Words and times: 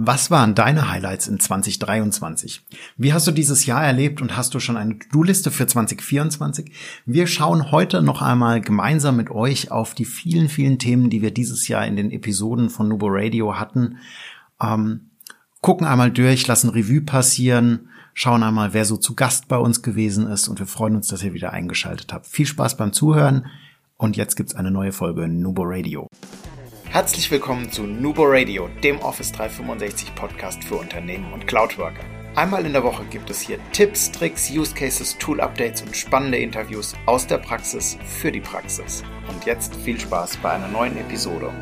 Was 0.00 0.30
waren 0.30 0.54
deine 0.54 0.88
Highlights 0.88 1.26
in 1.26 1.40
2023? 1.40 2.62
Wie 2.98 3.12
hast 3.12 3.26
du 3.26 3.32
dieses 3.32 3.66
Jahr 3.66 3.82
erlebt 3.82 4.22
und 4.22 4.36
hast 4.36 4.54
du 4.54 4.60
schon 4.60 4.76
eine 4.76 4.96
To-Do-Liste 4.96 5.50
für 5.50 5.66
2024? 5.66 6.70
Wir 7.04 7.26
schauen 7.26 7.72
heute 7.72 8.00
noch 8.00 8.22
einmal 8.22 8.60
gemeinsam 8.60 9.16
mit 9.16 9.28
euch 9.28 9.72
auf 9.72 9.94
die 9.94 10.04
vielen, 10.04 10.48
vielen 10.48 10.78
Themen, 10.78 11.10
die 11.10 11.20
wir 11.20 11.32
dieses 11.32 11.66
Jahr 11.66 11.84
in 11.84 11.96
den 11.96 12.12
Episoden 12.12 12.70
von 12.70 12.86
Nubo 12.86 13.08
Radio 13.10 13.58
hatten. 13.58 13.98
Ähm, 14.62 15.10
gucken 15.62 15.84
einmal 15.84 16.12
durch, 16.12 16.46
lassen 16.46 16.70
Revue 16.70 17.00
passieren, 17.00 17.88
schauen 18.14 18.44
einmal, 18.44 18.74
wer 18.74 18.84
so 18.84 18.98
zu 18.98 19.16
Gast 19.16 19.48
bei 19.48 19.58
uns 19.58 19.82
gewesen 19.82 20.28
ist 20.28 20.46
und 20.46 20.60
wir 20.60 20.68
freuen 20.68 20.94
uns, 20.94 21.08
dass 21.08 21.24
ihr 21.24 21.34
wieder 21.34 21.52
eingeschaltet 21.52 22.12
habt. 22.12 22.28
Viel 22.28 22.46
Spaß 22.46 22.76
beim 22.76 22.92
Zuhören 22.92 23.46
und 23.96 24.16
jetzt 24.16 24.36
gibt's 24.36 24.54
eine 24.54 24.70
neue 24.70 24.92
Folge 24.92 25.26
Nubo 25.26 25.64
Radio. 25.64 26.06
Herzlich 26.90 27.30
willkommen 27.30 27.70
zu 27.70 27.82
Nubo 27.82 28.22
Radio, 28.24 28.70
dem 28.82 28.98
Office 29.00 29.30
365 29.32 30.14
Podcast 30.14 30.64
für 30.64 30.76
Unternehmen 30.76 31.34
und 31.34 31.46
Cloudworker. 31.46 32.02
Einmal 32.34 32.64
in 32.64 32.72
der 32.72 32.82
Woche 32.82 33.04
gibt 33.10 33.28
es 33.28 33.42
hier 33.42 33.58
Tipps, 33.72 34.10
Tricks, 34.10 34.50
Use 34.50 34.74
Cases, 34.74 35.18
Tool 35.18 35.42
Updates 35.42 35.82
und 35.82 35.94
spannende 35.94 36.38
Interviews 36.38 36.94
aus 37.04 37.26
der 37.26 37.36
Praxis 37.38 37.98
für 38.02 38.32
die 38.32 38.40
Praxis. 38.40 39.04
Und 39.28 39.44
jetzt 39.44 39.76
viel 39.76 40.00
Spaß 40.00 40.38
bei 40.38 40.50
einer 40.52 40.68
neuen 40.68 40.96
Episode. 40.96 41.52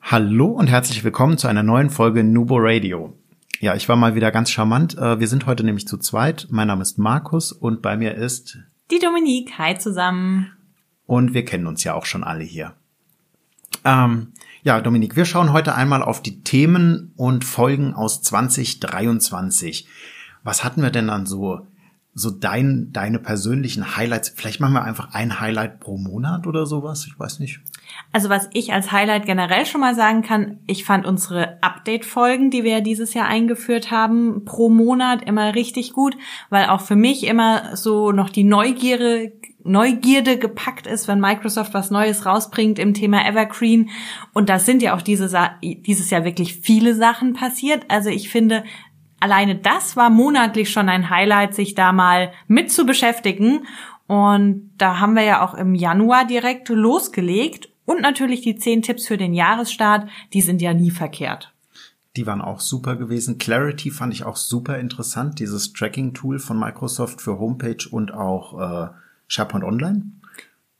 Hallo 0.00 0.46
und 0.46 0.66
herzlich 0.66 1.04
willkommen 1.04 1.38
zu 1.38 1.46
einer 1.46 1.62
neuen 1.62 1.90
Folge 1.90 2.24
Nubo 2.24 2.56
Radio. 2.58 3.16
Ja, 3.60 3.76
ich 3.76 3.88
war 3.88 3.94
mal 3.94 4.16
wieder 4.16 4.32
ganz 4.32 4.50
charmant. 4.50 4.98
Äh, 4.98 5.20
wir 5.20 5.28
sind 5.28 5.46
heute 5.46 5.62
nämlich 5.62 5.86
zu 5.86 5.96
zweit. 5.96 6.48
Mein 6.50 6.66
Name 6.66 6.82
ist 6.82 6.98
Markus 6.98 7.52
und 7.52 7.82
bei 7.82 7.96
mir 7.96 8.16
ist 8.16 8.58
die 8.90 8.98
Dominique. 8.98 9.56
Hi 9.58 9.78
zusammen. 9.78 10.50
Und 11.12 11.34
wir 11.34 11.44
kennen 11.44 11.66
uns 11.66 11.84
ja 11.84 11.92
auch 11.92 12.06
schon 12.06 12.24
alle 12.24 12.42
hier. 12.42 12.72
Ähm, 13.84 14.28
ja, 14.62 14.80
Dominik, 14.80 15.14
wir 15.14 15.26
schauen 15.26 15.52
heute 15.52 15.74
einmal 15.74 16.02
auf 16.02 16.22
die 16.22 16.42
Themen 16.42 17.12
und 17.18 17.44
Folgen 17.44 17.92
aus 17.92 18.22
2023. 18.22 19.86
Was 20.42 20.64
hatten 20.64 20.80
wir 20.80 20.88
denn 20.88 21.08
dann 21.08 21.26
so, 21.26 21.66
so 22.14 22.30
dein, 22.30 22.94
deine 22.94 23.18
persönlichen 23.18 23.94
Highlights? 23.94 24.32
Vielleicht 24.34 24.60
machen 24.60 24.72
wir 24.72 24.84
einfach 24.84 25.12
ein 25.12 25.38
Highlight 25.38 25.80
pro 25.80 25.98
Monat 25.98 26.46
oder 26.46 26.64
sowas. 26.64 27.06
Ich 27.06 27.18
weiß 27.18 27.40
nicht. 27.40 27.60
Also 28.10 28.30
was 28.30 28.48
ich 28.54 28.72
als 28.72 28.90
Highlight 28.90 29.26
generell 29.26 29.66
schon 29.66 29.82
mal 29.82 29.94
sagen 29.94 30.22
kann, 30.22 30.60
ich 30.66 30.86
fand 30.86 31.04
unsere 31.04 31.62
Update-Folgen, 31.62 32.50
die 32.50 32.64
wir 32.64 32.70
ja 32.70 32.80
dieses 32.80 33.12
Jahr 33.12 33.26
eingeführt 33.26 33.90
haben, 33.90 34.46
pro 34.46 34.70
Monat 34.70 35.22
immer 35.24 35.54
richtig 35.54 35.92
gut, 35.92 36.16
weil 36.48 36.70
auch 36.70 36.80
für 36.80 36.96
mich 36.96 37.26
immer 37.26 37.76
so 37.76 38.12
noch 38.12 38.30
die 38.30 38.44
Neugierde 38.44 39.32
Neugierde 39.64 40.38
gepackt 40.38 40.86
ist, 40.86 41.08
wenn 41.08 41.20
Microsoft 41.20 41.74
was 41.74 41.90
Neues 41.90 42.26
rausbringt 42.26 42.78
im 42.78 42.94
Thema 42.94 43.26
Evergreen. 43.26 43.90
Und 44.32 44.48
da 44.48 44.58
sind 44.58 44.82
ja 44.82 44.94
auch 44.96 45.02
diese, 45.02 45.30
dieses 45.62 46.10
Jahr 46.10 46.24
wirklich 46.24 46.56
viele 46.56 46.94
Sachen 46.94 47.34
passiert. 47.34 47.84
Also 47.88 48.10
ich 48.10 48.28
finde, 48.28 48.64
alleine 49.20 49.56
das 49.56 49.96
war 49.96 50.10
monatlich 50.10 50.70
schon 50.70 50.88
ein 50.88 51.10
Highlight, 51.10 51.54
sich 51.54 51.74
da 51.74 51.92
mal 51.92 52.32
mit 52.48 52.72
zu 52.72 52.84
beschäftigen. 52.84 53.66
Und 54.06 54.70
da 54.78 54.98
haben 54.98 55.14
wir 55.14 55.22
ja 55.22 55.44
auch 55.44 55.54
im 55.54 55.74
Januar 55.74 56.26
direkt 56.26 56.68
losgelegt. 56.68 57.68
Und 57.84 58.00
natürlich 58.00 58.42
die 58.42 58.56
zehn 58.56 58.82
Tipps 58.82 59.06
für 59.06 59.16
den 59.16 59.34
Jahresstart, 59.34 60.08
die 60.32 60.40
sind 60.40 60.62
ja 60.62 60.74
nie 60.74 60.90
verkehrt. 60.90 61.52
Die 62.16 62.26
waren 62.26 62.42
auch 62.42 62.60
super 62.60 62.96
gewesen. 62.96 63.38
Clarity 63.38 63.90
fand 63.90 64.12
ich 64.12 64.24
auch 64.24 64.36
super 64.36 64.78
interessant, 64.78 65.38
dieses 65.38 65.72
Tracking-Tool 65.72 66.38
von 66.38 66.58
Microsoft 66.58 67.22
für 67.22 67.38
Homepage 67.38 67.88
und 67.90 68.12
auch 68.12 68.60
äh, 68.60 68.88
SharePoint 69.32 69.64
Online? 69.64 70.02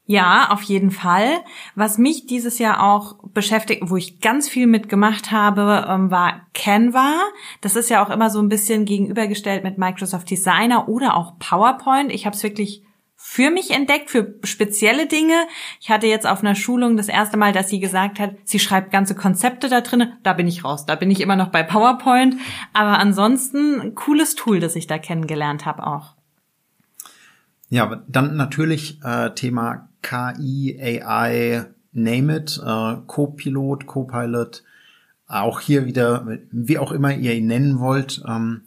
Ja, 0.04 0.50
auf 0.50 0.62
jeden 0.62 0.90
Fall. 0.90 1.42
Was 1.74 1.96
mich 1.96 2.26
dieses 2.26 2.58
Jahr 2.58 2.82
auch 2.82 3.16
beschäftigt, 3.32 3.82
wo 3.86 3.96
ich 3.96 4.20
ganz 4.20 4.48
viel 4.48 4.66
mitgemacht 4.66 5.30
habe, 5.30 5.86
ähm, 5.88 6.10
war 6.10 6.42
Canva. 6.52 7.14
Das 7.62 7.76
ist 7.76 7.88
ja 7.88 8.04
auch 8.04 8.10
immer 8.10 8.28
so 8.28 8.40
ein 8.40 8.50
bisschen 8.50 8.84
gegenübergestellt 8.84 9.64
mit 9.64 9.78
Microsoft 9.78 10.28
Designer 10.28 10.88
oder 10.88 11.16
auch 11.16 11.38
PowerPoint. 11.38 12.12
Ich 12.12 12.26
habe 12.26 12.36
es 12.36 12.42
wirklich 12.42 12.82
für 13.16 13.50
mich 13.50 13.70
entdeckt, 13.70 14.10
für 14.10 14.34
spezielle 14.42 15.06
Dinge. 15.06 15.46
Ich 15.80 15.88
hatte 15.88 16.08
jetzt 16.08 16.26
auf 16.26 16.40
einer 16.40 16.56
Schulung 16.56 16.96
das 16.96 17.08
erste 17.08 17.38
Mal, 17.38 17.52
dass 17.52 17.70
sie 17.70 17.80
gesagt 17.80 18.18
hat, 18.18 18.34
sie 18.44 18.58
schreibt 18.58 18.90
ganze 18.90 19.14
Konzepte 19.14 19.68
da 19.68 19.80
drin. 19.80 20.12
Da 20.24 20.32
bin 20.32 20.48
ich 20.48 20.64
raus. 20.64 20.84
Da 20.84 20.96
bin 20.96 21.10
ich 21.10 21.20
immer 21.20 21.36
noch 21.36 21.48
bei 21.48 21.62
PowerPoint. 21.62 22.36
Aber 22.74 22.98
ansonsten 22.98 23.94
cooles 23.94 24.34
Tool, 24.34 24.60
das 24.60 24.76
ich 24.76 24.88
da 24.88 24.98
kennengelernt 24.98 25.64
habe 25.64 25.86
auch. 25.86 26.16
Ja, 27.72 28.04
dann 28.06 28.36
natürlich 28.36 29.02
äh, 29.02 29.30
Thema 29.30 29.88
KI, 30.02 30.78
AI, 30.78 31.64
name 31.92 32.36
it, 32.36 32.60
äh, 32.62 32.96
Co-Pilot, 33.06 33.86
Co-Pilot, 33.86 34.62
auch 35.26 35.58
hier 35.58 35.86
wieder, 35.86 36.26
wie 36.50 36.76
auch 36.76 36.92
immer 36.92 37.14
ihr 37.14 37.32
ihn 37.32 37.46
nennen 37.46 37.78
wollt, 37.78 38.22
ähm, 38.28 38.64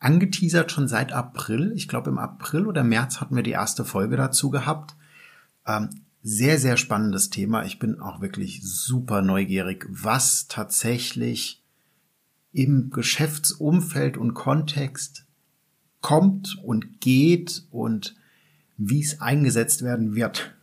angeteasert 0.00 0.72
schon 0.72 0.88
seit 0.88 1.12
April. 1.12 1.70
Ich 1.76 1.86
glaube, 1.86 2.10
im 2.10 2.18
April 2.18 2.66
oder 2.66 2.82
März 2.82 3.20
hatten 3.20 3.36
wir 3.36 3.44
die 3.44 3.52
erste 3.52 3.84
Folge 3.84 4.16
dazu 4.16 4.50
gehabt. 4.50 4.96
Ähm, 5.64 5.90
sehr, 6.20 6.58
sehr 6.58 6.78
spannendes 6.78 7.30
Thema. 7.30 7.64
Ich 7.64 7.78
bin 7.78 8.00
auch 8.00 8.20
wirklich 8.20 8.60
super 8.64 9.22
neugierig, 9.22 9.86
was 9.88 10.48
tatsächlich 10.48 11.62
im 12.50 12.90
Geschäftsumfeld 12.90 14.16
und 14.16 14.34
Kontext 14.34 15.25
kommt 16.06 16.56
und 16.62 17.00
geht 17.00 17.64
und 17.72 18.14
wie 18.76 19.00
es 19.00 19.20
eingesetzt 19.20 19.82
werden 19.82 20.14
wird. 20.14 20.54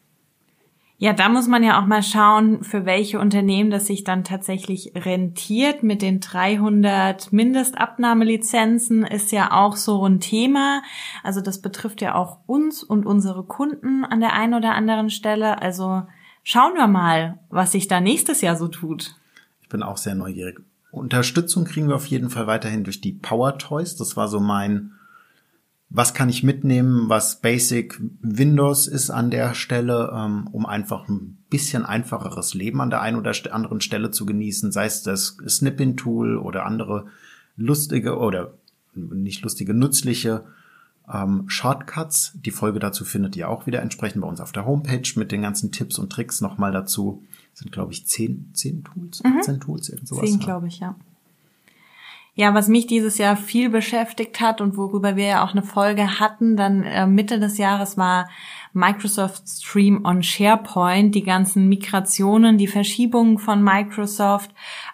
Ja, 1.00 1.12
da 1.12 1.28
muss 1.28 1.50
man 1.50 1.64
ja 1.64 1.82
auch 1.82 1.86
mal 1.86 2.02
schauen, 2.02 2.64
für 2.64 2.86
welche 2.86 3.20
Unternehmen 3.20 3.70
das 3.70 3.88
sich 3.88 4.06
dann 4.06 4.24
tatsächlich 4.24 4.94
rentiert. 4.96 5.84
Mit 5.84 6.02
den 6.02 6.22
300 6.22 7.34
Mindestabnahmelizenzen 7.34 9.04
ist 9.04 9.34
ja 9.34 9.52
auch 9.52 9.76
so 9.76 10.06
ein 10.06 10.22
Thema. 10.22 10.82
Also 11.24 11.42
das 11.42 11.60
betrifft 11.62 12.02
ja 12.02 12.16
auch 12.16 12.38
uns 12.46 12.82
und 12.82 13.06
unsere 13.06 13.44
Kunden 13.44 14.06
an 14.06 14.22
der 14.22 14.32
einen 14.32 14.54
oder 14.54 14.76
anderen 14.76 15.10
Stelle. 15.10 15.62
Also 15.62 16.04
schauen 16.44 16.76
wir 16.76 16.88
mal, 16.88 17.38
was 17.50 17.74
sich 17.74 17.90
da 17.90 18.00
nächstes 18.00 18.40
Jahr 18.40 18.56
so 18.56 18.70
tut. 18.70 19.18
Ich 19.62 19.68
bin 19.68 19.84
auch 19.84 19.98
sehr 19.98 20.16
neugierig. 20.16 20.62
Unterstützung 20.92 21.66
kriegen 21.66 21.90
wir 21.90 21.96
auf 21.96 22.06
jeden 22.06 22.30
Fall 22.30 22.48
weiterhin 22.48 22.86
durch 22.86 23.02
die 23.02 23.12
Power 23.12 23.58
Toys. 23.58 23.98
Das 23.98 24.16
war 24.16 24.30
so 24.30 24.40
mein 24.40 24.94
was 25.96 26.16
kann 26.16 26.28
ich 26.28 26.42
mitnehmen, 26.42 27.08
was 27.08 27.40
Basic 27.40 28.02
Windows 28.20 28.88
ist 28.88 29.12
an 29.12 29.30
der 29.30 29.54
Stelle, 29.54 30.12
ähm, 30.12 30.48
um 30.52 30.66
einfach 30.66 31.08
ein 31.08 31.38
bisschen 31.52 31.86
einfacheres 31.86 32.56
Leben 32.56 32.82
an 32.82 32.90
der 32.90 33.02
einen 33.02 33.18
oder 33.18 33.32
anderen 33.52 33.80
Stelle 33.80 34.10
zu 34.10 34.26
genießen, 34.26 34.72
sei 34.72 34.88
es 34.88 35.04
das 35.04 35.38
Snipping-Tool 35.48 36.38
oder 36.38 36.66
andere 36.66 37.06
lustige 37.56 38.18
oder 38.18 38.56
nicht 38.96 39.44
lustige, 39.44 39.76
nützliche 39.76 40.46
ähm, 41.12 41.44
Shortcuts. 41.46 42.40
Die 42.44 42.52
Folge 42.52 42.80
dazu 42.80 43.06
findet 43.06 43.36
ihr 43.36 43.48
auch 43.48 43.68
wieder 43.68 43.84
entsprechend 43.84 44.24
bei 44.24 44.28
uns 44.28 44.42
auf 44.42 44.52
der 44.52 44.66
Homepage 44.66 45.08
mit 45.16 45.32
den 45.32 45.44
ganzen 45.44 45.72
Tipps 45.72 46.00
und 46.00 46.12
Tricks 46.12 46.42
nochmal 46.42 46.72
dazu. 46.72 47.24
Das 47.52 47.60
sind, 47.60 47.72
glaube 47.72 47.94
ich, 47.94 48.08
zehn, 48.08 48.50
zehn 48.54 48.84
Tools, 48.84 49.22
mhm. 49.24 49.38
18 49.38 49.60
Tools, 49.60 49.90
irgend 49.90 50.08
sowas. 50.08 50.28
Zehn, 50.28 50.40
glaube 50.40 50.68
ich, 50.68 50.80
ja. 50.80 50.96
Ja, 52.36 52.56
was 52.56 52.68
mich 52.68 52.88
dieses 52.88 53.20
Jahr 53.20 53.38
viel 53.38 53.70
beschäftigt 53.70 54.42
hat 54.42 54.60
und 54.60 54.76
worüber 54.76 55.16
wir 55.16 55.26
ja 55.26 55.46
auch 55.46 55.52
eine 55.52 55.62
Folge 55.62 56.20
hatten, 56.20 56.58
dann 56.58 56.82
äh, 56.82 57.06
Mitte 57.06 57.40
des 57.40 57.60
Jahres 57.60 57.96
war 57.96 58.28
Microsoft 58.74 59.48
Stream 59.48 60.04
on 60.04 60.24
SharePoint, 60.24 61.14
die 61.14 61.22
ganzen 61.22 61.70
Migrationen, 61.70 62.58
die 62.58 62.66
Verschiebungen 62.66 63.38
von 63.38 63.64
Microsoft. 63.64 64.50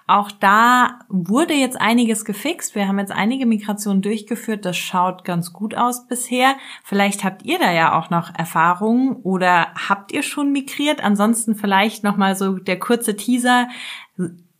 Auch 0.05 0.31
da 0.31 0.99
wurde 1.07 1.53
jetzt 1.53 1.79
einiges 1.79 2.25
gefixt. 2.25 2.75
Wir 2.75 2.89
haben 2.89 2.99
jetzt 2.99 3.13
einige 3.13 3.45
Migrationen 3.45 4.01
durchgeführt. 4.01 4.65
Das 4.65 4.75
schaut 4.75 5.23
ganz 5.23 5.53
gut 5.53 5.75
aus 5.75 6.07
bisher. 6.07 6.55
Vielleicht 6.83 7.23
habt 7.23 7.45
ihr 7.45 7.57
da 7.57 7.71
ja 7.71 7.97
auch 7.97 8.09
noch 8.09 8.35
Erfahrungen 8.35 9.13
oder 9.23 9.67
habt 9.87 10.11
ihr 10.11 10.23
schon 10.23 10.51
migriert? 10.51 11.01
Ansonsten 11.01 11.55
vielleicht 11.55 12.03
noch 12.03 12.17
mal 12.17 12.35
so 12.35 12.57
der 12.57 12.79
kurze 12.79 13.15
Teaser 13.15 13.69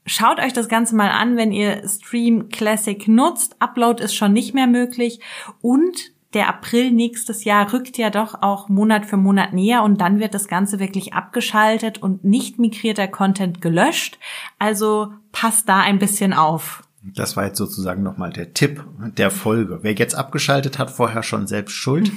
Schaut 0.09 0.39
euch 0.39 0.54
das 0.54 0.68
Ganze 0.68 0.95
mal 0.95 1.12
an, 1.12 1.38
wenn 1.38 1.51
ihr 1.51 1.88
Stream 1.88 2.50
Classic 2.50 3.07
nutzt. 3.07 3.56
Upload 3.60 4.04
ist 4.04 4.16
schon 4.16 4.33
nicht 4.33 4.56
mehr 4.56 4.66
möglich 4.66 5.19
und 5.62 6.00
der 6.33 6.50
April 6.50 6.89
nächstes 6.89 7.44
Jahr 7.44 7.72
rückt 7.72 7.95
ja 8.00 8.10
doch 8.10 8.42
auch 8.42 8.69
Monat 8.69 9.06
für 9.06 9.18
Monat 9.18 9.54
näher 9.54 9.83
und 9.83 10.01
dann 10.01 10.19
wird 10.19 10.33
das 10.33 10.48
Ganze 10.48 10.80
wirklich 10.80 11.13
abgeschaltet 11.13 12.01
und 12.01 12.24
nicht 12.24 12.57
migrierter 12.57 13.07
Content 13.07 13.62
gelöscht. 13.62 14.18
Also 14.57 15.13
passt 15.31 15.69
da 15.69 15.80
ein 15.81 16.00
bisschen 16.00 16.33
auf. 16.33 16.81
Das 17.04 17.38
war 17.38 17.45
jetzt 17.45 17.60
sozusagen 17.60 18.01
nochmal 18.01 18.31
der 18.31 18.56
Tipp 18.56 18.83
der 19.16 19.30
Folge. 19.30 19.78
Wer 19.83 19.94
jetzt 19.94 20.16
abgeschaltet 20.16 20.80
hat, 20.80 20.89
vorher 20.89 21.22
schon 21.22 21.45
selbst 21.45 21.74
schuld. 21.74 22.12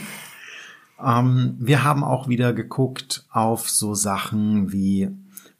ähm, 0.98 1.56
wir 1.58 1.84
haben 1.84 2.04
auch 2.04 2.26
wieder 2.26 2.54
geguckt 2.54 3.26
auf 3.30 3.68
so 3.68 3.92
Sachen 3.92 4.72
wie 4.72 5.10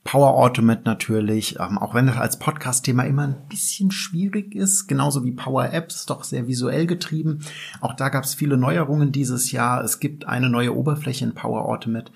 Power 0.04 0.34
Automate 0.34 0.82
natürlich, 0.84 1.60
ähm, 1.60 1.78
auch 1.78 1.94
wenn 1.94 2.06
das 2.06 2.16
als 2.16 2.38
Podcast-Thema 2.38 3.04
immer 3.04 3.22
ein 3.22 3.48
bisschen 3.48 3.90
schwierig 3.90 4.54
ist, 4.54 4.88
genauso 4.88 5.24
wie 5.24 5.32
Power 5.32 5.72
Apps, 5.72 6.06
doch 6.06 6.24
sehr 6.24 6.48
visuell 6.48 6.86
getrieben. 6.86 7.40
Auch 7.80 7.94
da 7.94 8.08
gab 8.08 8.24
es 8.24 8.34
viele 8.34 8.56
Neuerungen 8.56 9.12
dieses 9.12 9.52
Jahr. 9.52 9.82
Es 9.84 10.00
gibt 10.00 10.26
eine 10.26 10.50
neue 10.50 10.76
Oberfläche 10.76 11.24
in 11.24 11.34
Power 11.34 11.66
Automate 11.66 12.12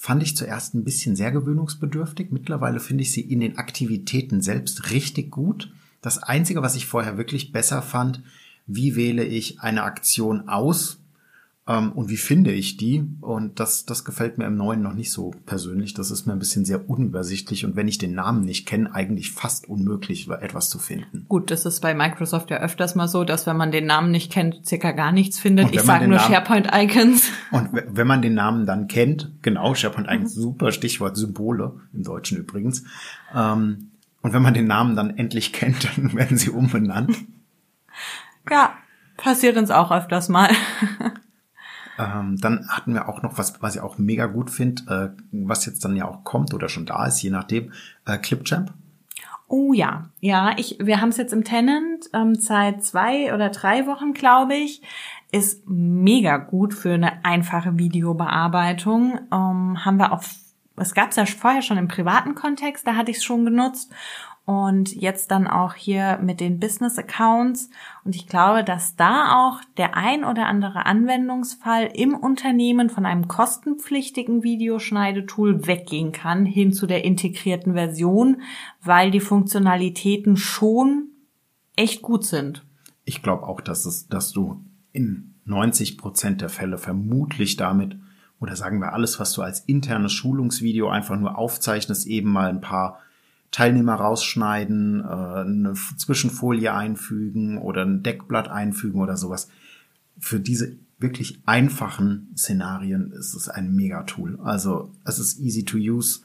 fand 0.00 0.22
ich 0.22 0.36
zuerst 0.36 0.74
ein 0.74 0.84
bisschen 0.84 1.16
sehr 1.16 1.32
gewöhnungsbedürftig. 1.32 2.28
Mittlerweile 2.30 2.78
finde 2.78 3.02
ich 3.02 3.10
sie 3.10 3.20
in 3.20 3.40
den 3.40 3.58
Aktivitäten 3.58 4.40
selbst 4.40 4.92
richtig 4.92 5.32
gut. 5.32 5.72
Das 6.00 6.22
Einzige, 6.22 6.62
was 6.62 6.76
ich 6.76 6.86
vorher 6.86 7.18
wirklich 7.18 7.50
besser 7.50 7.82
fand, 7.82 8.22
wie 8.68 8.94
wähle 8.94 9.24
ich 9.24 9.58
eine 9.60 9.82
Aktion 9.82 10.48
aus, 10.48 11.00
ähm, 11.68 11.92
und 11.92 12.08
wie 12.08 12.16
finde 12.16 12.50
ich 12.50 12.78
die? 12.78 13.04
Und 13.20 13.60
das, 13.60 13.84
das 13.84 14.04
gefällt 14.04 14.38
mir 14.38 14.46
im 14.46 14.56
Neuen 14.56 14.80
noch 14.80 14.94
nicht 14.94 15.12
so 15.12 15.32
persönlich. 15.44 15.92
Das 15.92 16.10
ist 16.10 16.26
mir 16.26 16.32
ein 16.32 16.38
bisschen 16.38 16.64
sehr 16.64 16.88
unübersichtlich 16.88 17.66
und 17.66 17.76
wenn 17.76 17.86
ich 17.86 17.98
den 17.98 18.14
Namen 18.14 18.44
nicht 18.44 18.66
kenne, 18.66 18.94
eigentlich 18.94 19.32
fast 19.32 19.68
unmöglich, 19.68 20.28
etwas 20.30 20.70
zu 20.70 20.78
finden. 20.78 21.26
Gut, 21.28 21.50
das 21.50 21.66
ist 21.66 21.80
bei 21.80 21.94
Microsoft 21.94 22.50
ja 22.50 22.58
öfters 22.58 22.94
mal 22.94 23.06
so, 23.06 23.22
dass 23.24 23.46
wenn 23.46 23.56
man 23.56 23.70
den 23.70 23.84
Namen 23.84 24.10
nicht 24.10 24.32
kennt, 24.32 24.66
circa 24.66 24.92
gar 24.92 25.12
nichts 25.12 25.38
findet. 25.38 25.74
Ich 25.74 25.82
sage 25.82 26.08
nur 26.08 26.18
SharePoint-Icons. 26.18 27.30
Und 27.50 27.68
wenn 27.72 28.06
man 28.06 28.22
den 28.22 28.34
Namen 28.34 28.64
dann 28.64 28.88
kennt, 28.88 29.30
genau, 29.42 29.74
SharePoint-Icons, 29.74 30.36
mhm. 30.36 30.40
super 30.40 30.72
Stichwort 30.72 31.16
Symbole, 31.16 31.80
im 31.92 32.02
Deutschen 32.02 32.38
übrigens. 32.38 32.84
Ähm, 33.34 33.90
und 34.22 34.32
wenn 34.32 34.42
man 34.42 34.54
den 34.54 34.66
Namen 34.66 34.96
dann 34.96 35.18
endlich 35.18 35.52
kennt, 35.52 35.84
dann 35.96 36.14
werden 36.14 36.38
sie 36.38 36.50
umbenannt. 36.50 37.14
Ja, 38.50 38.72
passiert 39.18 39.58
uns 39.58 39.70
auch 39.70 39.90
öfters 39.90 40.30
mal. 40.30 40.48
Ähm, 41.98 42.36
dann 42.40 42.68
hatten 42.68 42.94
wir 42.94 43.08
auch 43.08 43.22
noch 43.22 43.38
was, 43.38 43.60
was 43.60 43.74
ich 43.74 43.80
auch 43.80 43.98
mega 43.98 44.26
gut 44.26 44.50
finde, 44.50 45.14
äh, 45.16 45.22
was 45.32 45.66
jetzt 45.66 45.84
dann 45.84 45.96
ja 45.96 46.06
auch 46.06 46.24
kommt 46.24 46.54
oder 46.54 46.68
schon 46.68 46.86
da 46.86 47.06
ist, 47.06 47.20
je 47.22 47.30
nachdem, 47.30 47.72
äh, 48.06 48.18
Clipchamp. 48.18 48.72
Oh 49.48 49.72
ja, 49.72 50.10
ja, 50.20 50.52
ich, 50.58 50.76
wir 50.80 51.00
haben 51.00 51.08
es 51.08 51.16
jetzt 51.16 51.32
im 51.32 51.42
Tenant 51.42 52.04
ähm, 52.12 52.34
seit 52.34 52.84
zwei 52.84 53.34
oder 53.34 53.48
drei 53.48 53.86
Wochen, 53.86 54.12
glaube 54.12 54.54
ich. 54.54 54.82
Ist 55.32 55.62
mega 55.66 56.36
gut 56.36 56.74
für 56.74 56.92
eine 56.92 57.24
einfache 57.24 57.78
Videobearbeitung. 57.78 59.18
Ähm, 59.32 59.84
haben 59.84 59.96
wir 59.96 60.12
auch, 60.12 60.22
es 60.76 60.94
gab 60.94 61.10
es 61.10 61.16
ja 61.16 61.24
vorher 61.24 61.62
schon 61.62 61.78
im 61.78 61.88
privaten 61.88 62.34
Kontext, 62.34 62.86
da 62.86 62.94
hatte 62.94 63.10
ich 63.10 63.18
es 63.18 63.24
schon 63.24 63.44
genutzt 63.44 63.92
und 64.48 64.94
jetzt 64.94 65.30
dann 65.30 65.46
auch 65.46 65.74
hier 65.74 66.18
mit 66.22 66.40
den 66.40 66.58
Business 66.58 66.96
Accounts. 66.96 67.68
Und 68.06 68.16
ich 68.16 68.26
glaube, 68.26 68.64
dass 68.64 68.96
da 68.96 69.46
auch 69.46 69.60
der 69.76 69.94
ein 69.94 70.24
oder 70.24 70.46
andere 70.46 70.86
Anwendungsfall 70.86 71.90
im 71.92 72.14
Unternehmen 72.14 72.88
von 72.88 73.04
einem 73.04 73.28
kostenpflichtigen 73.28 74.42
Videoschneidetool 74.42 75.66
weggehen 75.66 76.12
kann 76.12 76.46
hin 76.46 76.72
zu 76.72 76.86
der 76.86 77.04
integrierten 77.04 77.74
Version, 77.74 78.40
weil 78.80 79.10
die 79.10 79.20
Funktionalitäten 79.20 80.38
schon 80.38 81.08
echt 81.76 82.00
gut 82.00 82.24
sind. 82.24 82.64
Ich 83.04 83.22
glaube 83.22 83.46
auch, 83.46 83.60
dass 83.60 83.84
es, 83.84 84.08
dass 84.08 84.32
du 84.32 84.64
in 84.92 85.34
90 85.44 85.98
Prozent 85.98 86.40
der 86.40 86.48
Fälle 86.48 86.78
vermutlich 86.78 87.56
damit 87.56 87.98
oder 88.40 88.56
sagen 88.56 88.80
wir 88.80 88.94
alles, 88.94 89.20
was 89.20 89.34
du 89.34 89.42
als 89.42 89.60
internes 89.60 90.14
Schulungsvideo 90.14 90.88
einfach 90.88 91.18
nur 91.18 91.36
aufzeichnest, 91.36 92.06
eben 92.06 92.30
mal 92.30 92.48
ein 92.48 92.62
paar 92.62 93.00
Teilnehmer 93.50 93.94
rausschneiden, 93.94 95.00
äh, 95.00 95.04
eine 95.04 95.74
Zwischenfolie 95.96 96.72
einfügen 96.72 97.58
oder 97.58 97.84
ein 97.84 98.02
Deckblatt 98.02 98.48
einfügen 98.48 99.00
oder 99.00 99.16
sowas. 99.16 99.48
Für 100.18 100.40
diese 100.40 100.76
wirklich 100.98 101.40
einfachen 101.46 102.32
Szenarien 102.36 103.12
ist 103.12 103.34
es 103.34 103.48
ein 103.48 103.74
Mega-Tool. 103.74 104.38
Also 104.42 104.90
es 105.04 105.18
ist 105.18 105.38
easy 105.38 105.64
to 105.64 105.78
use. 105.78 106.20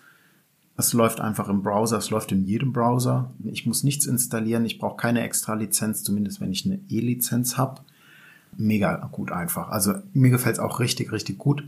Es 0.75 0.93
läuft 0.93 1.21
einfach 1.21 1.49
im 1.49 1.61
Browser, 1.61 1.97
es 1.97 2.09
läuft 2.09 2.31
in 2.31 2.45
jedem 2.45 2.73
Browser. 2.73 3.31
Ich 3.43 3.67
muss 3.67 3.83
nichts 3.83 4.07
installieren, 4.07 4.65
ich 4.65 4.79
brauche 4.79 4.97
keine 4.97 5.21
extra 5.21 5.53
Lizenz, 5.53 6.03
zumindest 6.03 6.41
wenn 6.41 6.51
ich 6.51 6.65
eine 6.65 6.79
E-Lizenz 6.89 7.57
habe. 7.57 7.81
Mega 8.57 8.95
gut 9.11 9.31
einfach. 9.31 9.69
Also 9.69 9.93
mir 10.13 10.31
gefällt 10.31 10.55
es 10.55 10.59
auch 10.59 10.79
richtig, 10.79 11.11
richtig 11.11 11.37
gut. 11.37 11.63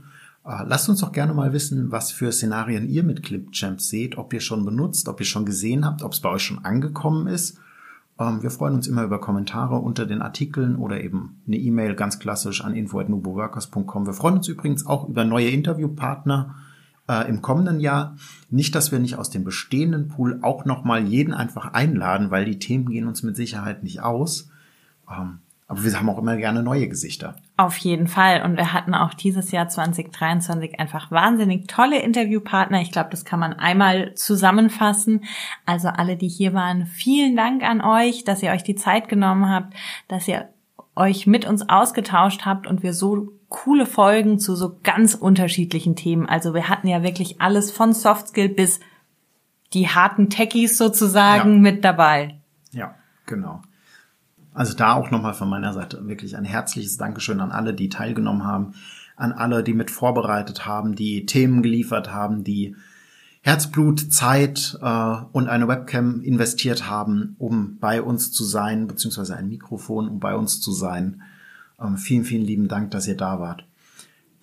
Äh, 0.45 0.63
lasst 0.67 0.89
uns 0.89 1.01
doch 1.01 1.11
gerne 1.11 1.33
mal 1.33 1.53
wissen, 1.53 1.91
was 1.91 2.11
für 2.11 2.31
Szenarien 2.31 2.87
ihr 2.87 3.03
mit 3.03 3.23
Clipchamp 3.23 3.81
seht, 3.81 4.17
ob 4.17 4.31
ihr 4.33 4.41
schon 4.41 4.63
benutzt, 4.63 5.07
ob 5.07 5.19
ihr 5.19 5.25
schon 5.25 5.45
gesehen 5.45 5.85
habt, 5.85 6.03
ob 6.03 6.13
es 6.13 6.19
bei 6.19 6.29
euch 6.29 6.43
schon 6.43 6.63
angekommen 6.63 7.27
ist. 7.27 7.57
Ähm, 8.19 8.43
wir 8.43 8.51
freuen 8.51 8.75
uns 8.75 8.87
immer 8.87 9.03
über 9.03 9.19
Kommentare 9.19 9.77
unter 9.77 10.05
den 10.05 10.21
Artikeln 10.21 10.75
oder 10.75 11.01
eben 11.01 11.41
eine 11.47 11.57
E-Mail 11.57 11.95
ganz 11.95 12.19
klassisch 12.19 12.63
an 12.63 12.75
info@nuboworkers.com. 12.75 14.05
Wir 14.05 14.13
freuen 14.13 14.37
uns 14.37 14.47
übrigens 14.47 14.85
auch 14.85 15.09
über 15.09 15.25
neue 15.25 15.49
Interviewpartner 15.49 16.55
äh, 17.09 17.27
im 17.27 17.41
kommenden 17.41 17.79
Jahr. 17.79 18.15
Nicht, 18.51 18.75
dass 18.75 18.91
wir 18.91 18.99
nicht 18.99 19.17
aus 19.17 19.31
dem 19.31 19.43
bestehenden 19.43 20.09
Pool 20.09 20.39
auch 20.43 20.65
nochmal 20.65 21.03
jeden 21.07 21.33
einfach 21.33 21.73
einladen, 21.73 22.29
weil 22.29 22.45
die 22.45 22.59
Themen 22.59 22.85
gehen 22.85 23.07
uns 23.07 23.23
mit 23.23 23.35
Sicherheit 23.35 23.83
nicht 23.83 24.01
aus. 24.01 24.49
Ähm, 25.09 25.39
aber 25.67 25.83
wir 25.83 25.97
haben 25.97 26.09
auch 26.09 26.19
immer 26.19 26.37
gerne 26.37 26.61
neue 26.61 26.87
Gesichter. 26.87 27.35
Auf 27.57 27.77
jeden 27.77 28.07
Fall. 28.07 28.43
Und 28.43 28.55
wir 28.55 28.71
hatten 28.71 28.93
auch 28.93 29.15
dieses 29.15 29.51
Jahr 29.51 29.67
2023 29.67 30.79
einfach 30.79 31.09
wahnsinnig 31.09 31.67
tolle 31.67 31.99
Interviewpartner. 31.99 32.81
Ich 32.81 32.91
glaube, 32.91 33.09
das 33.09 33.25
kann 33.25 33.39
man 33.39 33.53
einmal 33.53 34.13
zusammenfassen. 34.13 35.23
Also 35.65 35.87
alle, 35.87 36.17
die 36.17 36.27
hier 36.27 36.53
waren, 36.53 36.85
vielen 36.85 37.35
Dank 37.35 37.63
an 37.63 37.81
euch, 37.81 38.23
dass 38.23 38.43
ihr 38.43 38.51
euch 38.51 38.63
die 38.63 38.75
Zeit 38.75 39.09
genommen 39.09 39.49
habt, 39.49 39.73
dass 40.07 40.27
ihr 40.27 40.49
euch 40.95 41.25
mit 41.25 41.45
uns 41.45 41.67
ausgetauscht 41.67 42.45
habt 42.45 42.67
und 42.67 42.83
wir 42.83 42.93
so 42.93 43.33
coole 43.49 43.87
Folgen 43.87 44.37
zu 44.37 44.55
so 44.55 44.77
ganz 44.83 45.15
unterschiedlichen 45.15 45.95
Themen. 45.95 46.27
Also 46.27 46.53
wir 46.53 46.69
hatten 46.69 46.87
ja 46.87 47.01
wirklich 47.01 47.41
alles 47.41 47.71
von 47.71 47.93
Softskill 47.93 48.49
bis 48.49 48.79
die 49.73 49.89
harten 49.89 50.29
Techies 50.29 50.77
sozusagen 50.77 51.55
ja. 51.55 51.59
mit 51.59 51.83
dabei. 51.83 52.39
Ja, 52.71 52.95
genau. 53.25 53.61
Also 54.55 54.73
da 54.73 54.93
auch 54.93 55.11
nochmal 55.11 55.33
von 55.33 55.49
meiner 55.49 55.73
Seite 55.73 56.07
wirklich 56.07 56.37
ein 56.37 56.45
herzliches 56.45 56.95
Dankeschön 56.97 57.41
an 57.41 57.51
alle, 57.51 57.73
die 57.73 57.89
teilgenommen 57.89 58.45
haben, 58.45 58.73
an 59.17 59.33
alle, 59.33 59.63
die 59.63 59.73
mit 59.73 59.91
vorbereitet 59.91 60.65
haben, 60.65 60.95
die 60.95 61.25
Themen 61.25 61.61
geliefert 61.61 62.11
haben, 62.11 62.45
die 62.45 62.75
Herzblut, 63.41 64.11
Zeit 64.11 64.79
äh, 64.81 65.15
und 65.33 65.49
eine 65.49 65.67
Webcam 65.67 66.21
investiert 66.21 66.89
haben, 66.89 67.35
um 67.37 67.77
bei 67.79 68.01
uns 68.01 68.31
zu 68.31 68.45
sein, 68.45 68.87
beziehungsweise 68.87 69.35
ein 69.35 69.49
Mikrofon, 69.49 70.07
um 70.07 70.19
bei 70.19 70.35
uns 70.35 70.61
zu 70.61 70.71
sein. 70.71 71.21
Ähm, 71.79 71.97
vielen, 71.97 72.23
vielen 72.23 72.45
lieben 72.45 72.67
Dank, 72.69 72.91
dass 72.91 73.07
ihr 73.07 73.17
da 73.17 73.39
wart. 73.39 73.65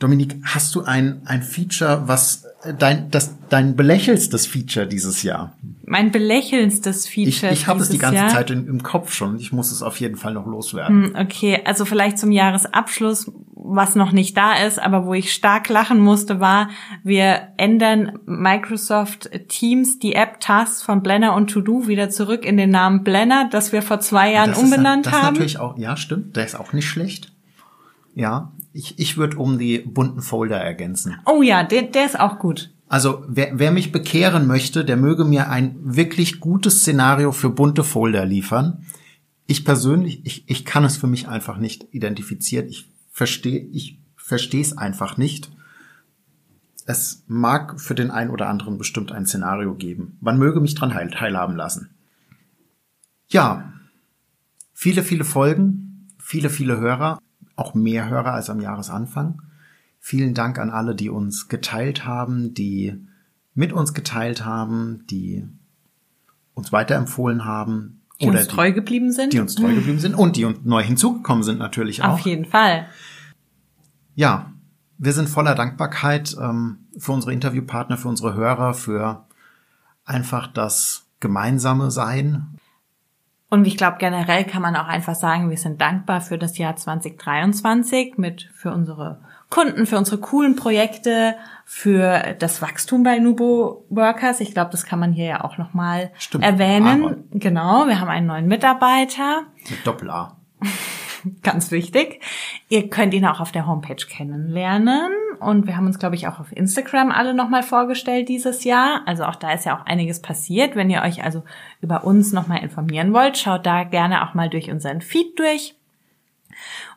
Dominik, 0.03 0.37
hast 0.43 0.75
du 0.75 0.83
ein, 0.83 1.23
ein 1.27 1.43
Feature, 1.43 2.03
was 2.07 2.45
dein, 2.79 3.11
das, 3.11 3.37
dein 3.49 3.77
belächelstes 3.77 4.47
Feature 4.47 4.87
dieses 4.87 5.23
Jahr? 5.23 5.53
Mein 5.85 6.11
belächelnstes 6.11 7.07
Feature. 7.07 7.53
Ich, 7.53 7.61
ich 7.61 7.67
habe 7.67 7.81
es 7.81 7.89
die 7.89 7.99
ganze 7.99 8.17
Jahr. 8.17 8.29
Zeit 8.29 8.51
in, 8.51 8.67
im 8.67 8.83
Kopf 8.83 9.13
schon. 9.13 9.39
Ich 9.39 9.53
muss 9.53 9.71
es 9.71 9.83
auf 9.83 10.01
jeden 10.01 10.17
Fall 10.17 10.35
noch 10.35 10.47
loswerden. 10.47 11.15
Hm, 11.15 11.17
okay, 11.17 11.61
also 11.65 11.85
vielleicht 11.85 12.19
zum 12.19 12.33
Jahresabschluss, 12.33 13.31
was 13.55 13.95
noch 13.95 14.13
nicht 14.13 14.37
da 14.37 14.55
ist, 14.55 14.81
aber 14.81 15.07
wo 15.07 15.15
ich 15.15 15.33
stark 15.33 15.69
lachen 15.69 16.01
musste, 16.01 16.41
war, 16.41 16.71
wir 17.05 17.49
ändern 17.57 18.19
Microsoft 18.27 19.31
Teams, 19.49 19.99
die 19.99 20.15
App 20.15 20.41
Tasks 20.41 20.83
von 20.83 21.03
Blender 21.03 21.35
und 21.35 21.51
To 21.51 21.61
Do 21.61 21.87
wieder 21.87 22.11
zurück 22.11 22.45
in 22.45 22.57
den 22.57 22.71
Namen 22.71 23.05
Blender, 23.05 23.49
das 23.51 23.73
wir 23.73 23.82
vor 23.82 24.01
zwei 24.01 24.32
Jahren 24.32 24.51
das 24.51 24.59
umbenannt 24.59 25.06
ist, 25.06 25.13
das 25.13 25.23
haben. 25.23 25.35
Das 25.35 25.35
natürlich 25.35 25.59
auch, 25.59 25.79
ja, 25.79 25.97
stimmt. 25.97 26.37
Der 26.37 26.44
ist 26.44 26.59
auch 26.59 26.73
nicht 26.73 26.89
schlecht. 26.89 27.32
Ja, 28.15 28.53
ich, 28.72 28.98
ich 28.98 29.17
würde 29.17 29.36
um 29.36 29.58
die 29.58 29.79
bunten 29.79 30.22
Folder 30.22 30.58
ergänzen. 30.58 31.17
Oh 31.26 31.43
ja, 31.43 31.62
der, 31.64 31.82
der 31.82 32.06
ist 32.06 32.19
auch 32.19 32.38
gut. 32.38 32.70
Also 32.88 33.24
wer, 33.29 33.58
wer 33.58 33.70
mich 33.70 33.93
bekehren 33.93 34.46
möchte, 34.46 34.84
der 34.84 34.96
möge 34.96 35.24
mir 35.24 35.48
ein 35.48 35.76
wirklich 35.82 36.41
gutes 36.41 36.81
Szenario 36.81 37.32
für 37.32 37.50
bunte 37.50 37.84
Folder 37.84 38.26
liefern. 38.26 38.84
Ich 39.46 39.64
persönlich, 39.64 40.24
ich, 40.24 40.44
ich 40.46 40.64
kann 40.64 40.84
es 40.84 40.96
für 40.96 41.06
mich 41.06 41.29
einfach 41.29 41.58
nicht 41.58 41.86
identifizieren. 41.93 42.69
Ich 42.69 42.91
verstehe, 43.10 43.60
ich 43.72 43.98
verstehe 44.17 44.60
es 44.60 44.76
einfach 44.76 45.17
nicht. 45.17 45.50
Es 46.84 47.24
mag 47.29 47.81
für 47.81 47.94
den 47.94 48.10
einen 48.10 48.31
oder 48.31 48.48
anderen 48.48 48.76
bestimmt 48.76 49.12
ein 49.12 49.26
Szenario 49.26 49.74
geben. 49.74 50.17
Man 50.20 50.38
möge 50.38 50.60
mich 50.60 50.74
dran 50.74 50.91
teilhaben 50.91 51.56
lassen. 51.56 51.91
Ja, 53.29 53.72
viele, 54.74 55.02
viele 55.02 55.24
Folgen, 55.24 56.08
viele, 56.19 56.50
viele 56.50 56.79
Hörer 56.79 57.19
auch 57.56 57.75
mehr 57.75 58.09
Hörer 58.09 58.32
als 58.32 58.51
am 58.51 58.61
Jahresanfang. 58.61 59.43
Vielen 59.99 60.35
Dank 60.35 60.59
an 60.59 60.71
alle, 60.71 60.94
die 60.94 61.11
uns 61.11 61.49
geteilt 61.49 62.05
haben, 62.05 62.55
die 62.55 63.06
mit 63.55 63.73
uns 63.73 63.94
geteilt 63.94 64.44
haben, 64.44 65.05
die 65.09 65.47
uns 66.55 66.73
weiterempfohlen 66.73 67.44
haben. 67.44 68.03
Die 68.21 68.29
oder 68.29 68.41
uns 68.41 68.49
treu 68.49 68.69
die, 68.69 68.75
geblieben 68.75 69.13
sind. 69.13 69.32
Die 69.32 69.41
uns 69.41 69.55
treu 69.55 69.75
geblieben 69.75 69.99
sind 69.99 70.15
und 70.15 70.37
die 70.37 70.44
uns 70.44 70.59
neu 70.65 70.82
hinzugekommen 70.82 71.43
sind 71.43 71.59
natürlich 71.59 72.03
auch. 72.03 72.15
Auf 72.15 72.21
jeden 72.21 72.44
Fall. 72.44 72.87
Ja, 74.15 74.53
wir 74.99 75.13
sind 75.13 75.29
voller 75.29 75.55
Dankbarkeit 75.55 76.37
ähm, 76.41 76.87
für 76.97 77.13
unsere 77.13 77.32
Interviewpartner, 77.32 77.97
für 77.97 78.09
unsere 78.09 78.35
Hörer, 78.35 78.75
für 78.75 79.27
einfach 80.05 80.47
das 80.47 81.06
gemeinsame 81.21 81.91
Sein 81.91 82.59
und 83.53 83.67
ich 83.67 83.77
glaube, 83.77 83.99
generell 83.99 84.44
kann 84.44 84.63
man 84.63 84.75
auch 84.77 84.87
einfach 84.87 85.15
sagen, 85.15 85.51
wir 85.51 85.59
sind 85.59 85.79
dankbar 85.79 86.23
für 86.23 86.39
das 86.39 86.56
Jahr 86.56 86.75
2023 86.75 88.17
mit 88.17 88.49
für 88.55 88.73
unsere 88.73 89.21
Kunden, 89.51 89.85
für 89.85 89.99
unsere 89.99 90.17
coolen 90.17 90.56
Projekte, 90.56 91.35
für 91.67 92.35
das 92.39 92.63
Wachstum 92.63 93.03
bei 93.03 93.19
Nubo 93.19 93.85
Workers. 93.91 94.41
Ich 94.41 94.55
glaube, 94.55 94.71
das 94.71 94.87
kann 94.87 94.99
man 94.99 95.13
hier 95.13 95.27
ja 95.27 95.44
auch 95.44 95.59
nochmal 95.59 96.13
erwähnen. 96.41 97.05
Aber. 97.05 97.17
Genau, 97.32 97.87
wir 97.87 98.01
haben 98.01 98.09
einen 98.09 98.27
neuen 98.27 98.47
Mitarbeiter. 98.47 99.43
Mit 99.69 99.87
Doppel 99.87 100.09
A. 100.09 100.39
Ganz 101.43 101.71
wichtig. 101.71 102.23
Ihr 102.72 102.88
könnt 102.88 103.12
ihn 103.12 103.26
auch 103.26 103.41
auf 103.41 103.52
der 103.52 103.67
Homepage 103.67 103.96
kennenlernen. 103.96 105.12
Und 105.41 105.67
wir 105.67 105.76
haben 105.76 105.84
uns, 105.84 105.98
glaube 105.98 106.14
ich, 106.14 106.26
auch 106.26 106.41
auf 106.41 106.56
Instagram 106.56 107.10
alle 107.10 107.34
nochmal 107.34 107.62
vorgestellt 107.62 108.31
dieses 108.31 108.64
Jahr. 108.64 109.02
Also 109.05 109.24
auch 109.24 109.36
da 109.36 109.52
ist 109.52 109.67
ja 109.67 109.79
auch 109.79 109.84
einiges 109.84 110.22
passiert. 110.22 110.74
Wenn 110.74 110.88
ihr 110.88 111.02
euch 111.02 111.22
also 111.22 111.44
über 111.82 112.05
uns 112.05 112.32
nochmal 112.32 112.62
informieren 112.62 113.12
wollt, 113.12 113.36
schaut 113.36 113.67
da 113.67 113.84
gerne 113.84 114.26
auch 114.26 114.32
mal 114.32 114.48
durch 114.48 114.70
unseren 114.70 115.02
Feed 115.02 115.38
durch. 115.38 115.74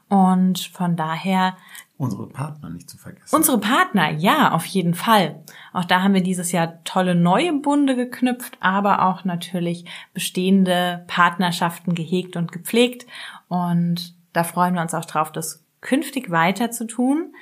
Und 0.08 0.60
von 0.60 0.96
daher 0.96 1.58
Unsere 1.98 2.28
Partner 2.28 2.70
nicht 2.70 2.90
zu 2.90 2.98
vergessen. 2.98 3.36
Unsere 3.36 3.60
Partner, 3.60 4.12
ja, 4.12 4.54
auf 4.54 4.66
jeden 4.66 4.94
Fall. 4.94 5.44
Auch 5.74 5.84
da 5.84 6.02
haben 6.02 6.14
wir 6.14 6.24
dieses 6.24 6.54
Jahr 6.54 6.82
tolle 6.86 7.16
neue 7.16 7.52
Bunde 7.52 7.98
geknüpft, 7.98 8.58
aber 8.62 9.06
auch 9.06 9.26
natürlich 9.26 9.84
bestehende 10.14 11.04
Partnerschaften 11.08 11.96
gehegt 11.96 12.38
und 12.38 12.54
gepflegt. 12.54 13.06
Und 13.50 14.16
da 14.32 14.46
freuen 14.46 14.74
wir 14.74 14.82
uns 14.82 14.94
auch 14.94 15.06
drauf, 15.06 15.34
das 15.34 15.65
künftig 15.86 16.32
weiter 16.32 16.72
zu 16.72 16.88
tun. 16.88 17.34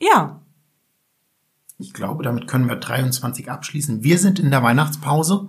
Ja. 0.00 0.40
Ich 1.78 1.92
glaube, 1.92 2.22
damit 2.22 2.46
können 2.46 2.68
wir 2.68 2.76
23 2.76 3.50
abschließen. 3.50 4.04
Wir 4.04 4.18
sind 4.18 4.38
in 4.38 4.50
der 4.50 4.62
Weihnachtspause 4.62 5.48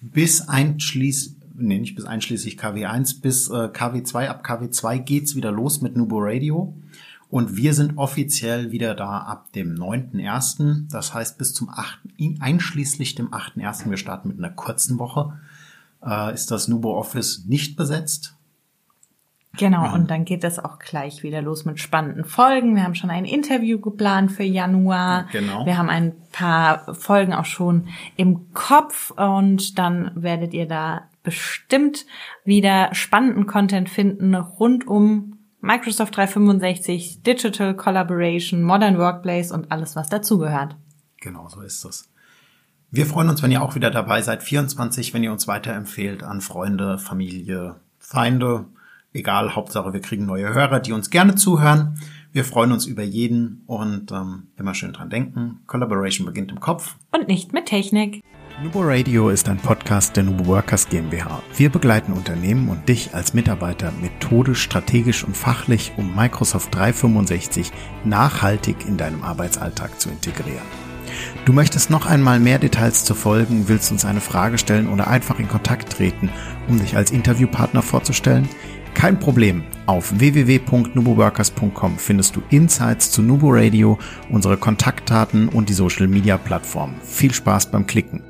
bis 0.00 0.48
einschließlich 0.48 1.36
nee, 1.54 1.78
nicht 1.78 1.94
bis 1.94 2.04
einschließlich 2.04 2.58
KW1, 2.58 3.20
bis 3.20 3.48
äh, 3.48 3.68
KW2. 3.68 4.26
Ab 4.26 4.44
KW2 4.44 4.98
geht's 4.98 5.36
wieder 5.36 5.52
los 5.52 5.80
mit 5.80 5.96
Nubo 5.96 6.18
Radio. 6.20 6.74
Und 7.30 7.56
wir 7.56 7.74
sind 7.74 7.98
offiziell 7.98 8.72
wieder 8.72 8.94
da 8.94 9.18
ab 9.18 9.52
dem 9.52 9.74
9.1. 9.74 10.90
Das 10.90 11.14
heißt 11.14 11.38
bis 11.38 11.54
zum 11.54 11.68
8., 11.68 12.00
einschließlich 12.40 13.14
dem 13.14 13.28
8.1. 13.32 13.88
Wir 13.88 13.98
starten 13.98 14.28
mit 14.28 14.38
einer 14.38 14.50
kurzen 14.50 14.98
Woche. 14.98 15.38
Äh, 16.04 16.34
ist 16.34 16.50
das 16.50 16.68
Nubo 16.68 16.98
Office 16.98 17.44
nicht 17.46 17.76
besetzt. 17.76 18.37
Genau, 19.58 19.84
ja. 19.84 19.92
und 19.92 20.10
dann 20.10 20.24
geht 20.24 20.44
es 20.44 20.58
auch 20.58 20.78
gleich 20.78 21.22
wieder 21.22 21.42
los 21.42 21.64
mit 21.64 21.80
spannenden 21.80 22.24
Folgen. 22.24 22.76
Wir 22.76 22.84
haben 22.84 22.94
schon 22.94 23.10
ein 23.10 23.24
Interview 23.24 23.80
geplant 23.80 24.32
für 24.32 24.44
Januar. 24.44 25.26
Genau. 25.32 25.66
Wir 25.66 25.76
haben 25.76 25.90
ein 25.90 26.14
paar 26.32 26.94
Folgen 26.94 27.34
auch 27.34 27.44
schon 27.44 27.88
im 28.16 28.52
Kopf 28.54 29.10
und 29.10 29.78
dann 29.78 30.12
werdet 30.14 30.54
ihr 30.54 30.66
da 30.66 31.08
bestimmt 31.22 32.06
wieder 32.44 32.94
spannenden 32.94 33.46
Content 33.46 33.90
finden 33.90 34.34
rund 34.34 34.86
um 34.86 35.38
Microsoft 35.60 36.16
365, 36.16 37.22
Digital 37.22 37.74
Collaboration, 37.74 38.62
Modern 38.62 38.96
Workplace 38.96 39.50
und 39.50 39.72
alles, 39.72 39.96
was 39.96 40.08
dazugehört. 40.08 40.76
Genau, 41.20 41.48
so 41.48 41.60
ist 41.62 41.84
es. 41.84 42.08
Wir 42.90 43.06
freuen 43.06 43.28
uns, 43.28 43.42
wenn 43.42 43.50
ihr 43.50 43.60
auch 43.60 43.74
wieder 43.74 43.90
dabei 43.90 44.22
seid. 44.22 44.42
24, 44.42 45.12
wenn 45.12 45.22
ihr 45.22 45.32
uns 45.32 45.48
weiterempfehlt 45.48 46.22
an 46.22 46.40
Freunde, 46.40 46.98
Familie, 46.98 47.76
Feinde. 47.98 48.66
Egal, 49.18 49.56
Hauptsache, 49.56 49.92
wir 49.92 50.00
kriegen 50.00 50.26
neue 50.26 50.54
Hörer, 50.54 50.78
die 50.78 50.92
uns 50.92 51.10
gerne 51.10 51.34
zuhören. 51.34 51.98
Wir 52.30 52.44
freuen 52.44 52.70
uns 52.70 52.86
über 52.86 53.02
jeden 53.02 53.64
und 53.66 54.12
ähm, 54.12 54.44
immer 54.56 54.74
schön 54.74 54.92
dran 54.92 55.10
denken. 55.10 55.58
Collaboration 55.66 56.24
beginnt 56.24 56.52
im 56.52 56.60
Kopf. 56.60 56.94
Und 57.10 57.26
nicht 57.26 57.52
mit 57.52 57.66
Technik. 57.66 58.22
Nubo 58.62 58.80
Radio 58.80 59.28
ist 59.28 59.48
ein 59.48 59.56
Podcast 59.56 60.16
der 60.16 60.22
Nubo 60.22 60.46
Workers 60.46 60.88
GmbH. 60.88 61.42
Wir 61.56 61.68
begleiten 61.68 62.12
Unternehmen 62.12 62.68
und 62.68 62.88
dich 62.88 63.12
als 63.12 63.34
Mitarbeiter 63.34 63.92
methodisch, 64.00 64.62
strategisch 64.62 65.24
und 65.24 65.36
fachlich, 65.36 65.90
um 65.96 66.14
Microsoft 66.14 66.72
365 66.76 67.72
nachhaltig 68.04 68.86
in 68.86 68.98
deinem 68.98 69.24
Arbeitsalltag 69.24 70.00
zu 70.00 70.10
integrieren. 70.10 70.62
Du 71.44 71.52
möchtest 71.52 71.90
noch 71.90 72.06
einmal 72.06 72.38
mehr 72.38 72.58
Details 72.58 73.04
zu 73.04 73.14
folgen, 73.14 73.64
willst 73.66 73.90
uns 73.90 74.04
eine 74.04 74.20
Frage 74.20 74.58
stellen 74.58 74.88
oder 74.88 75.08
einfach 75.08 75.40
in 75.40 75.48
Kontakt 75.48 75.90
treten, 75.90 76.30
um 76.68 76.78
dich 76.78 76.96
als 76.96 77.10
Interviewpartner 77.10 77.82
vorzustellen? 77.82 78.48
Kein 78.94 79.18
Problem. 79.18 79.64
Auf 79.86 80.18
www.nuboworkers.com 80.18 81.98
findest 81.98 82.36
du 82.36 82.42
Insights 82.50 83.10
zu 83.10 83.22
Nubo 83.22 83.48
Radio, 83.50 83.98
unsere 84.30 84.56
Kontaktdaten 84.56 85.48
und 85.48 85.68
die 85.68 85.74
Social 85.74 86.08
Media 86.08 86.36
Plattform. 86.36 86.94
Viel 87.02 87.32
Spaß 87.32 87.70
beim 87.70 87.86
Klicken. 87.86 88.22